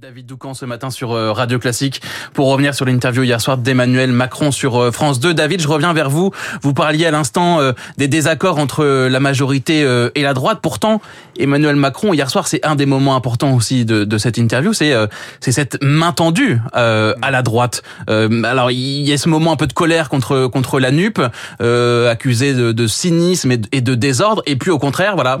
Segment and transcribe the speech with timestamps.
[0.00, 2.00] David Doucan ce matin sur euh, Radio Classique
[2.32, 5.34] pour revenir sur l'interview hier soir d'Emmanuel Macron sur euh, France 2.
[5.34, 6.30] David, je reviens vers vous.
[6.62, 9.80] Vous parliez à l'instant euh, des désaccords entre la majorité
[10.14, 10.60] et la droite.
[10.62, 11.02] Pourtant,
[11.38, 14.72] Emmanuel Macron hier soir, c'est un des moments importants aussi de, de cette interview.
[14.72, 14.94] C'est
[15.40, 17.82] c'est cette main tendue à la droite.
[18.06, 21.20] alors il y a ce moment un peu de colère contre contre la NUP,
[21.60, 24.42] accusé de, de, cynisme et de, désordre.
[24.46, 25.40] Et puis au contraire, voilà,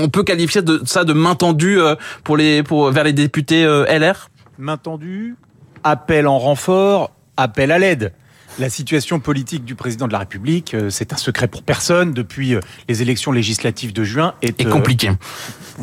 [0.00, 1.78] on peut qualifier ça de main tendue
[2.24, 5.36] pour les pour vers les députés euh, LR Main tendue,
[5.84, 8.12] appel en renfort, appel à l'aide.
[8.58, 12.54] La situation politique du président de la République, euh, c'est un secret pour personne depuis
[12.54, 14.34] euh, les élections législatives de juin.
[14.42, 15.10] Est, compliqué.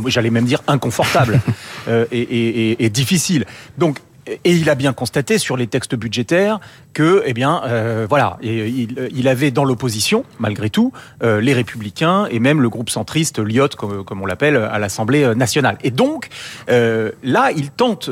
[0.06, 1.40] J'allais même dire inconfortable
[2.12, 3.46] et, et, difficile.
[3.78, 4.00] Donc
[4.44, 6.60] et il a bien constaté sur les textes budgétaires
[6.94, 10.92] que, eh bien, euh, voilà, il, avait dans l'opposition, malgré tout,
[11.24, 15.78] euh, les Républicains et même le groupe centriste Lyot, comme, on l'appelle, à l'Assemblée nationale.
[15.84, 16.30] Et donc,
[16.70, 18.10] euh, là, il tente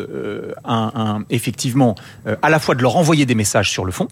[0.65, 1.95] un, effectivement
[2.41, 4.07] à la fois de leur envoyer des messages sur le fond.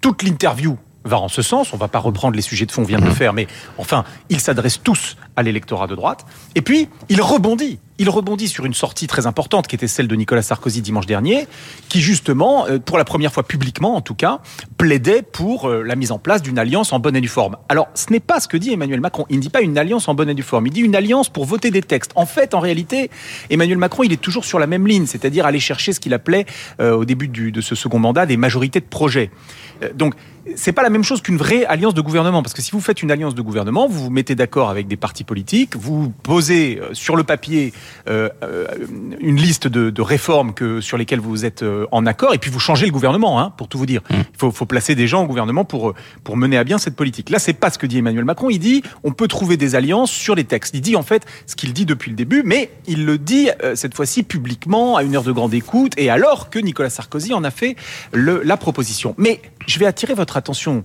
[0.00, 1.72] Toute l'interview va en ce sens.
[1.72, 3.46] On ne va pas reprendre les sujets de fond, on vient de le faire, mais
[3.78, 6.26] enfin, ils s'adressent tous à l'électorat de droite.
[6.56, 7.78] Et puis, il rebondit.
[8.00, 11.46] Il rebondit sur une sortie très importante qui était celle de Nicolas Sarkozy dimanche dernier,
[11.88, 14.40] qui justement, euh, pour la première fois publiquement en tout cas,
[14.78, 17.56] plaidait pour euh, la mise en place d'une alliance en bonne et due forme.
[17.68, 19.26] Alors, ce n'est pas ce que dit Emmanuel Macron.
[19.30, 20.66] Il ne dit pas une alliance en bonne et due forme.
[20.66, 22.10] Il dit une alliance pour voter des textes.
[22.16, 23.10] En fait, en réalité,
[23.48, 26.46] Emmanuel Macron, il est toujours sur la même ligne, c'est-à-dire aller chercher ce qu'il appelait
[26.80, 29.30] euh, au début de ce second mandat des majorités de projets.
[29.94, 30.14] donc,
[30.56, 33.02] c'est pas la même chose qu'une vraie alliance de gouvernement, parce que si vous faites
[33.02, 37.14] une alliance de gouvernement, vous vous mettez d'accord avec des partis politiques, vous posez sur
[37.14, 37.72] le papier
[38.08, 38.66] euh, euh,
[39.20, 42.50] une liste de, de, réformes que, sur lesquelles vous êtes euh, en accord, et puis
[42.50, 44.00] vous changez le gouvernement, hein, pour tout vous dire.
[44.10, 44.14] Mmh.
[44.14, 47.30] Il faut, faut, placer des gens au gouvernement pour, pour mener à bien cette politique.
[47.30, 48.48] Là, c'est pas ce que dit Emmanuel Macron.
[48.50, 50.74] Il dit on peut trouver des alliances sur les textes.
[50.74, 53.94] Il dit en fait ce qu'il dit depuis le début, mais il le dit cette
[53.94, 57.50] fois-ci publiquement, à une heure de grande écoute, et alors que Nicolas Sarkozy en a
[57.50, 57.76] fait
[58.12, 59.14] le, la proposition.
[59.18, 60.84] Mais je vais attirer votre attention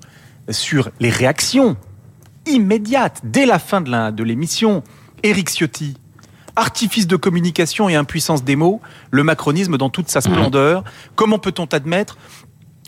[0.50, 1.78] sur les réactions
[2.46, 4.84] immédiates dès la fin de l'émission.
[5.24, 5.96] Éric Ciotti,
[6.56, 8.82] artifice de communication et impuissance des mots,
[9.12, 10.84] le macronisme dans toute sa splendeur.
[11.16, 12.18] Comment peut-on admettre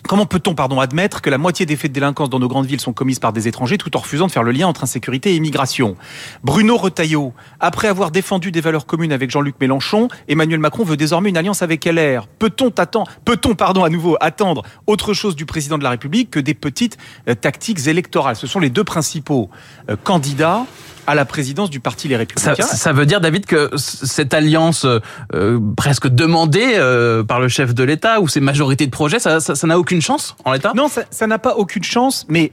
[0.07, 2.79] Comment peut-on pardon, admettre que la moitié des faits de délinquance dans nos grandes villes
[2.79, 5.35] sont commises par des étrangers tout en refusant de faire le lien entre insécurité et
[5.35, 5.95] immigration?
[6.43, 11.29] Bruno Retailleau, après avoir défendu des valeurs communes avec Jean-Luc Mélenchon, Emmanuel Macron veut désormais
[11.29, 12.27] une alliance avec LR.
[12.27, 16.39] Peut-on attendre, peut-on pardon à nouveau attendre autre chose du président de la République que
[16.39, 18.35] des petites euh, tactiques électorales?
[18.35, 19.49] Ce sont les deux principaux
[19.89, 20.67] euh, candidats
[21.07, 22.63] à la présidence du parti Les Républicains.
[22.63, 27.83] Ça, veut dire, David, que cette alliance euh, presque demandée euh, par le chef de
[27.83, 30.73] l'État ou ces majorités de projets, ça n'a aucune chance en l'État?
[30.75, 32.25] Non, ça n'a pas aucune chance.
[32.29, 32.51] Mais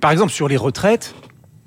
[0.00, 1.14] par exemple sur les retraites,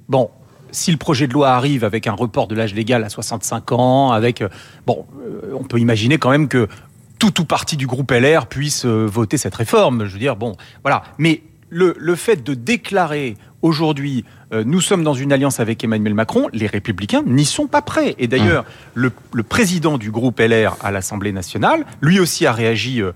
[0.10, 0.30] bon,
[0.72, 4.12] si le projet de loi arrive avec un report de l'âge légal à 65 ans,
[4.12, 4.50] avec euh,
[4.88, 5.06] bon,
[5.54, 6.68] on peut imaginer quand même que
[7.20, 10.06] tout ou partie du groupe LR puisse voter cette réforme.
[10.06, 11.04] Je veux dire, bon, voilà.
[11.18, 11.42] Mais
[11.74, 16.48] le, le fait de déclarer aujourd'hui, euh, nous sommes dans une alliance avec Emmanuel Macron,
[16.54, 18.14] les républicains n'y sont pas prêts.
[18.20, 18.64] Et d'ailleurs,
[18.96, 19.08] mmh.
[19.32, 23.14] le, président du groupe LR à l'Assemblée nationale, lui aussi a réagi euh,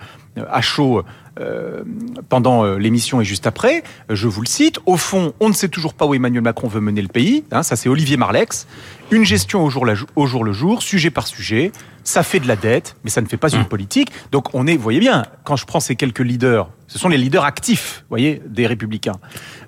[0.49, 1.03] à chaud
[1.39, 1.83] euh,
[2.29, 3.83] pendant l'émission et juste après.
[4.09, 4.79] Je vous le cite.
[4.85, 7.43] Au fond, on ne sait toujours pas où Emmanuel Macron veut mener le pays.
[7.51, 8.67] Hein, ça, c'est Olivier Marlex.
[9.11, 11.71] Une gestion au jour, au jour le jour, sujet par sujet.
[12.03, 13.65] Ça fait de la dette, mais ça ne fait pas une mmh.
[13.65, 14.11] politique.
[14.31, 17.17] Donc, on est, vous voyez bien, quand je prends ces quelques leaders ce sont les
[17.17, 19.19] leaders actifs, voyez, des républicains.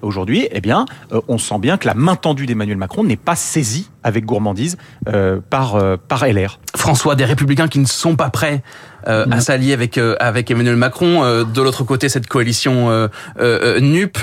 [0.02, 3.36] Aujourd'hui, eh bien, euh, on sent bien que la main tendue d'Emmanuel Macron n'est pas
[3.36, 4.78] saisie avec gourmandise
[5.08, 6.60] euh, par, euh, par LR.
[6.76, 8.64] François, des républicains qui ne sont pas prêts
[9.08, 11.24] euh, à s'allier avec euh, avec Emmanuel Macron.
[11.24, 14.18] Euh, de l'autre côté, cette coalition NUP,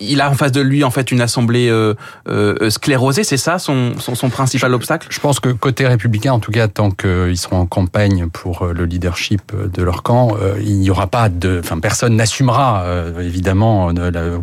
[0.00, 1.72] il a en face de lui en fait une assemblée
[2.68, 3.24] sclérosée.
[3.24, 5.08] C'est ça son, son, son principal obstacle?
[5.10, 8.84] Je pense que côté républicain, en tout cas, tant qu'ils seront en campagne pour le
[8.84, 12.84] leadership de leur camp, il n'y aura pas de, enfin personne n'assumera
[13.20, 13.92] évidemment ou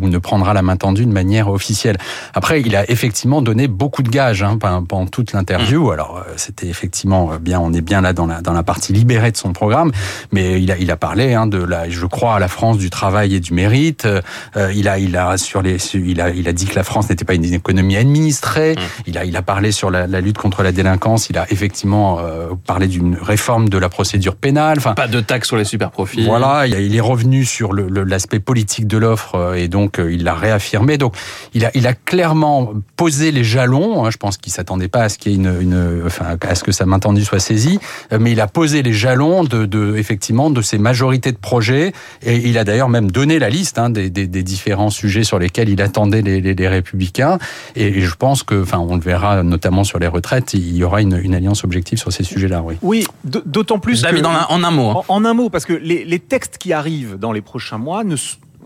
[0.08, 1.98] ne prendra la main tendue de manière officielle.
[2.34, 5.88] Après, il a effectivement donné beaucoup de gages hein, pendant toute l'interview.
[5.88, 5.92] Mmh.
[5.92, 9.52] Alors c'était effectivement bien, on est bien là dans la dans la partie libérée son
[9.52, 9.92] programme,
[10.32, 12.90] mais il a, il a parlé hein, de la, je crois, à la France du
[12.90, 14.06] travail et du mérite.
[14.06, 17.08] Euh, il a, il a sur les, il a, il a dit que la France
[17.10, 18.74] n'était pas une économie administrée.
[18.74, 18.80] Mmh.
[19.06, 21.30] Il a, il a parlé sur la, la, lutte contre la délinquance.
[21.30, 24.78] Il a effectivement euh, parlé d'une réforme de la procédure pénale.
[24.78, 26.24] Enfin, pas de taxes sur les super profits.
[26.24, 30.98] Voilà, il, est revenu sur l'aspect politique de l'offre et donc il l'a réaffirmé.
[30.98, 31.14] Donc
[31.54, 34.04] il a, il a clairement posé les jalons.
[34.04, 36.54] Hein, je pense qu'il s'attendait pas à ce qu'il y ait une, une, enfin, à
[36.54, 37.78] ce que sa main tendue soit saisie,
[38.18, 41.92] mais il a posé les jalons de, de effectivement de ces majorités de projets
[42.22, 45.38] et il a d'ailleurs même donné la liste hein, des, des, des, différents sujets sur
[45.38, 47.38] lesquels il attendait les, les, les républicains.
[47.74, 51.00] Et, je pense que, enfin, on le verra notamment sur les retraites, il y aura
[51.00, 52.62] une, une alliance objective sur ces sujets-là.
[52.62, 52.76] Oui.
[52.82, 54.02] Oui, d'autant plus.
[54.02, 54.90] David, que, en, un, en un mot.
[54.90, 58.04] En, en, un mot, parce que les, les textes qui arrivent dans les prochains mois,
[58.04, 58.16] ne,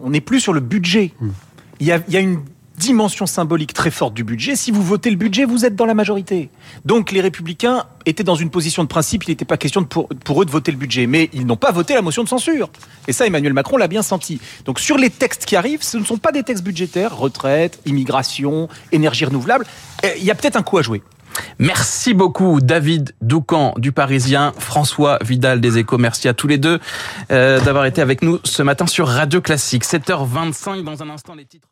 [0.02, 1.12] on n'est plus sur le budget.
[1.80, 2.42] Il y a, y a une
[2.80, 4.56] dimension symbolique très forte du budget.
[4.56, 6.50] Si vous votez le budget, vous êtes dans la majorité.
[6.86, 10.08] Donc les républicains étaient dans une position de principe, il n'était pas question de pour,
[10.08, 11.06] pour, eux de voter le budget.
[11.06, 12.70] Mais ils n'ont pas voté la motion de censure.
[13.06, 14.40] Et ça, Emmanuel Macron l'a bien senti.
[14.64, 18.68] Donc sur les textes qui arrivent, ce ne sont pas des textes budgétaires, retraite, immigration,
[18.92, 19.66] énergie renouvelable.
[20.16, 21.02] Il y a peut-être un coup à jouer.
[21.58, 25.98] Merci beaucoup David Doucan du Parisien, François Vidal des Échos.
[25.98, 26.80] Merci à tous les deux
[27.30, 29.84] euh, d'avoir été avec nous ce matin sur Radio Classique.
[29.84, 31.69] 7h25 dans un instant les titres.